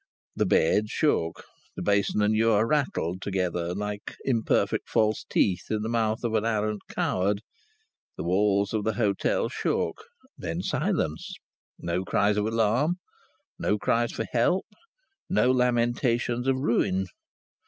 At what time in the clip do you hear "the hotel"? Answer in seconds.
8.83-9.47